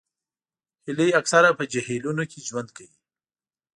[0.85, 2.97] هیلۍ اکثره په جهیلونو کې ژوند کوي